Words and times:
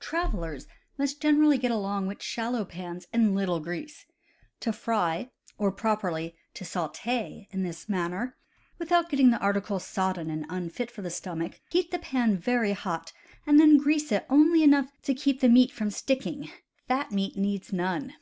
Travelers 0.00 0.66
must 0.96 1.20
generally 1.20 1.58
get 1.58 1.70
along 1.70 2.06
with 2.06 2.22
shallow 2.22 2.64
pans 2.64 3.06
and 3.12 3.34
little 3.34 3.60
grease. 3.60 4.06
To 4.60 4.72
fry 4.72 5.30
(or, 5.58 5.70
properly, 5.70 6.34
to 6.54 6.64
saute) 6.64 7.46
in 7.50 7.64
this 7.64 7.86
manner, 7.86 8.34
without 8.78 9.10
getting 9.10 9.28
the 9.28 9.36
article 9.40 9.78
sodden 9.78 10.30
and 10.30 10.46
unfit 10.48 10.90
for 10.90 11.02
the 11.02 11.10
stomach, 11.10 11.60
heat 11.70 11.90
the 11.90 11.98
dry 11.98 12.08
pan 12.08 12.38
very 12.38 12.72
hot, 12.72 13.12
and 13.46 13.60
then 13.60 13.76
grease 13.76 14.10
it 14.10 14.24
only 14.30 14.62
enough 14.62 14.90
to 15.02 15.12
keep 15.12 15.40
the 15.40 15.50
meat 15.50 15.70
from 15.70 15.90
sticking 15.90 16.50
(fat 16.88 17.12
meat 17.12 17.36
needs 17.36 17.70
none). 17.70 18.14